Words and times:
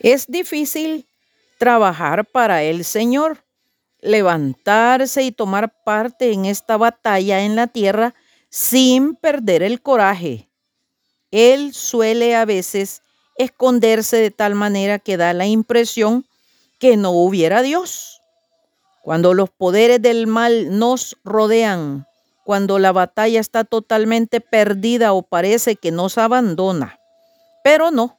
Es 0.00 0.26
difícil 0.26 1.06
trabajar 1.58 2.24
para 2.26 2.62
el 2.62 2.84
Señor, 2.84 3.44
levantarse 4.00 5.22
y 5.22 5.32
tomar 5.32 5.72
parte 5.84 6.32
en 6.32 6.44
esta 6.44 6.76
batalla 6.76 7.40
en 7.40 7.56
la 7.56 7.66
tierra 7.66 8.14
sin 8.50 9.14
perder 9.16 9.62
el 9.62 9.80
coraje. 9.80 10.48
Él 11.30 11.74
suele 11.74 12.36
a 12.36 12.44
veces 12.44 13.02
esconderse 13.36 14.16
de 14.16 14.30
tal 14.30 14.54
manera 14.54 14.98
que 14.98 15.16
da 15.16 15.32
la 15.32 15.46
impresión 15.46 16.26
que 16.78 16.96
no 16.96 17.10
hubiera 17.10 17.62
Dios. 17.62 18.20
Cuando 19.02 19.34
los 19.34 19.50
poderes 19.50 20.00
del 20.02 20.26
mal 20.26 20.78
nos 20.78 21.16
rodean, 21.24 22.06
cuando 22.44 22.78
la 22.78 22.92
batalla 22.92 23.40
está 23.40 23.64
totalmente 23.64 24.40
perdida 24.40 25.12
o 25.12 25.22
parece 25.22 25.76
que 25.76 25.90
nos 25.90 26.18
abandona. 26.18 26.98
Pero 27.64 27.90
no, 27.90 28.18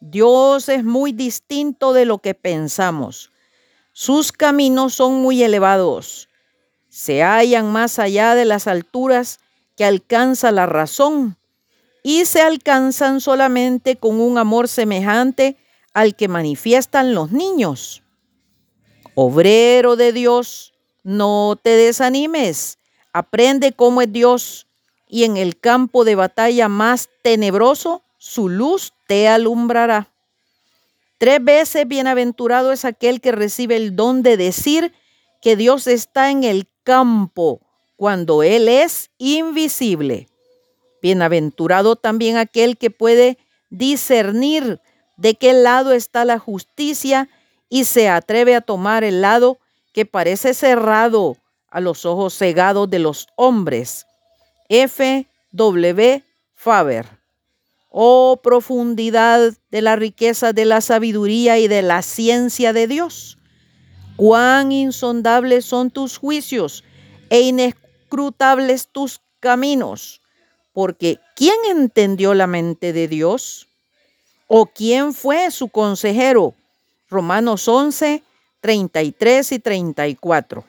Dios 0.00 0.68
es 0.68 0.84
muy 0.84 1.12
distinto 1.12 1.92
de 1.92 2.04
lo 2.04 2.18
que 2.18 2.34
pensamos. 2.34 3.30
Sus 3.92 4.32
caminos 4.32 4.94
son 4.94 5.22
muy 5.22 5.42
elevados. 5.42 6.28
Se 6.88 7.22
hallan 7.22 7.72
más 7.72 7.98
allá 7.98 8.34
de 8.34 8.44
las 8.44 8.66
alturas 8.66 9.40
que 9.76 9.84
alcanza 9.84 10.52
la 10.52 10.66
razón 10.66 11.36
y 12.02 12.24
se 12.24 12.40
alcanzan 12.40 13.20
solamente 13.20 13.96
con 13.96 14.20
un 14.20 14.38
amor 14.38 14.68
semejante 14.68 15.56
al 15.92 16.14
que 16.14 16.28
manifiestan 16.28 17.14
los 17.14 17.32
niños. 17.32 18.02
Obrero 19.14 19.96
de 19.96 20.12
Dios, 20.12 20.74
no 21.02 21.58
te 21.60 21.70
desanimes, 21.70 22.78
aprende 23.12 23.72
cómo 23.72 24.02
es 24.02 24.12
Dios 24.12 24.66
y 25.08 25.24
en 25.24 25.36
el 25.36 25.58
campo 25.58 26.04
de 26.04 26.14
batalla 26.16 26.68
más 26.68 27.08
tenebroso, 27.22 28.02
su 28.18 28.48
luz 28.48 28.92
te 29.06 29.28
alumbrará. 29.28 30.10
Tres 31.18 31.42
veces 31.42 31.88
bienaventurado 31.88 32.72
es 32.72 32.84
aquel 32.84 33.20
que 33.20 33.32
recibe 33.32 33.76
el 33.76 33.96
don 33.96 34.22
de 34.22 34.36
decir 34.36 34.92
que 35.40 35.56
Dios 35.56 35.86
está 35.86 36.30
en 36.30 36.44
el 36.44 36.68
campo 36.84 37.60
cuando 37.96 38.42
Él 38.42 38.68
es 38.68 39.10
invisible. 39.18 40.28
Bienaventurado 41.00 41.96
también 41.96 42.36
aquel 42.36 42.76
que 42.76 42.90
puede 42.90 43.38
discernir 43.70 44.80
de 45.16 45.34
qué 45.34 45.52
lado 45.52 45.92
está 45.92 46.24
la 46.24 46.38
justicia 46.38 47.28
y 47.68 47.84
se 47.84 48.08
atreve 48.08 48.54
a 48.54 48.60
tomar 48.60 49.02
el 49.02 49.22
lado 49.22 49.58
que 49.92 50.04
parece 50.04 50.52
cerrado 50.52 51.36
a 51.70 51.80
los 51.80 52.04
ojos 52.04 52.36
cegados 52.36 52.88
de 52.90 52.98
los 52.98 53.26
hombres. 53.36 54.06
F. 54.68 55.26
W. 55.52 56.22
Faber. 56.54 57.15
Oh 57.98 58.40
profundidad 58.42 59.54
de 59.70 59.80
la 59.80 59.96
riqueza 59.96 60.52
de 60.52 60.66
la 60.66 60.82
sabiduría 60.82 61.58
y 61.58 61.66
de 61.66 61.80
la 61.80 62.02
ciencia 62.02 62.74
de 62.74 62.86
Dios. 62.86 63.38
Cuán 64.16 64.70
insondables 64.70 65.64
son 65.64 65.90
tus 65.90 66.18
juicios 66.18 66.84
e 67.30 67.40
inescrutables 67.40 68.88
tus 68.88 69.22
caminos. 69.40 70.20
Porque 70.74 71.20
¿quién 71.36 71.56
entendió 71.70 72.34
la 72.34 72.46
mente 72.46 72.92
de 72.92 73.08
Dios? 73.08 73.66
¿O 74.46 74.66
quién 74.66 75.14
fue 75.14 75.50
su 75.50 75.68
consejero? 75.68 76.52
Romanos 77.08 77.66
11, 77.66 78.22
33 78.60 79.52
y 79.52 79.58
34. 79.58 80.64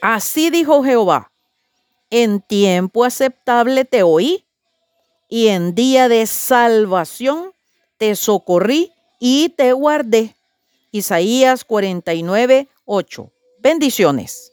Así 0.00 0.50
dijo 0.50 0.84
Jehová, 0.84 1.32
en 2.08 2.40
tiempo 2.40 3.02
aceptable 3.02 3.84
te 3.84 4.04
oí 4.04 4.44
y 5.32 5.48
en 5.48 5.74
día 5.74 6.10
de 6.10 6.26
salvación 6.26 7.54
te 7.96 8.16
socorrí 8.16 8.92
y 9.18 9.48
te 9.56 9.72
guardé. 9.72 10.36
Isaías 10.90 11.64
49, 11.64 12.68
8. 12.84 13.32
Bendiciones. 13.58 14.51